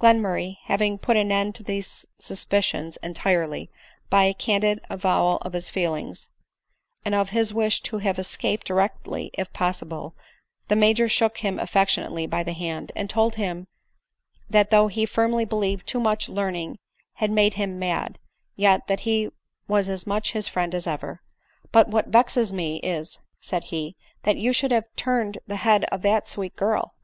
[0.00, 3.68] Glenmurray having put an end to these suspicions en tirely,
[4.08, 6.30] by a candid avowal of his feelings,
[7.04, 10.14] and of his wish to have escaped directly if possible,
[10.68, 13.66] the Major shook him affectionately by the hand, and told him
[14.48, 16.78] that though he firmly believed too much learning
[17.20, 18.18] hacl made him mad,
[18.54, 19.28] yet, that he
[19.68, 21.20] was as much his friend as ever."
[21.70, 25.84] But what vexes me is," said he," that you should have turn ed the head
[25.92, 26.94] of that sweet girl.